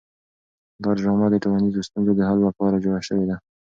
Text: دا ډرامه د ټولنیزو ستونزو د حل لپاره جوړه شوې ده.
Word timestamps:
دا 0.83 0.91
ډرامه 0.97 1.27
د 1.31 1.35
ټولنیزو 1.43 1.85
ستونزو 1.87 2.11
د 2.15 2.21
حل 2.29 2.39
لپاره 2.47 2.81
جوړه 2.83 3.01
شوې 3.07 3.25
ده. 3.29 3.35